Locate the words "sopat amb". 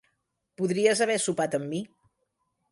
1.27-1.71